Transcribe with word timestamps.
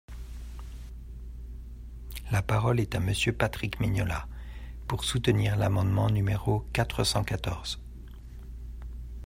La 2.31 2.41
parole 2.41 2.79
est 2.79 2.95
à 2.95 2.99
Monsieur 2.99 3.33
Patrick 3.33 3.79
Mignola, 3.79 4.27
pour 4.87 5.03
soutenir 5.03 5.55
l’amendement 5.57 6.09
numéro 6.09 6.61
quatre 6.73 7.03
cent 7.03 7.23
quatorze. 7.23 7.79